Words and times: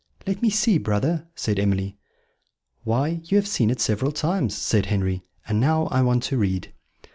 "Let 0.25 0.41
me 0.41 0.49
see, 0.49 0.79
brother," 0.79 1.27
said 1.35 1.59
Emily. 1.59 1.95
"Why, 2.83 3.21
you 3.25 3.37
have 3.37 3.45
seen 3.47 3.69
it 3.69 3.79
several 3.79 4.11
times," 4.11 4.55
said 4.57 4.87
Henry; 4.87 5.21
"and 5.47 5.59
now 5.59 5.85
I 5.91 6.01
want 6.01 6.23
to 6.23 6.39
read." 6.39 6.73